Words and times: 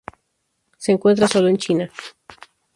Se 0.79 0.91
encuentra 0.91 1.27
sólo 1.27 1.47
en 1.47 1.57
China. 1.57 1.91